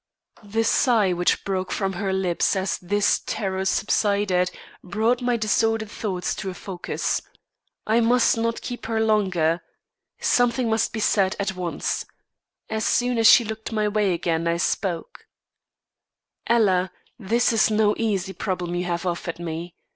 The 0.43 0.63
sigh 0.63 1.13
which 1.13 1.45
broke 1.45 1.71
from 1.71 1.93
her 1.93 2.11
lips 2.11 2.55
as 2.55 2.79
this 2.79 3.19
terror 3.27 3.65
subsided, 3.65 4.49
brought 4.83 5.21
my 5.21 5.37
disordered 5.37 5.91
thoughts 5.91 6.33
to 6.37 6.49
a 6.49 6.55
focus. 6.55 7.21
I 7.85 7.99
must 7.99 8.35
not 8.35 8.61
keep 8.63 8.87
her 8.87 8.99
longer. 8.99 9.61
Something 10.19 10.71
must 10.71 10.91
be 10.91 10.99
said 11.01 11.35
at 11.39 11.55
once. 11.55 12.03
As 12.67 12.83
soon 12.83 13.19
as 13.19 13.29
she 13.31 13.43
looked 13.45 13.71
my 13.71 13.87
way 13.87 14.11
again, 14.13 14.47
I 14.47 14.57
spoke: 14.57 15.27
"Ella, 16.47 16.91
this 17.19 17.53
is 17.53 17.69
no 17.69 17.93
easy 17.95 18.33
problem 18.33 18.73
you 18.73 18.85
have 18.85 19.05
offered 19.05 19.37
me. 19.37 19.75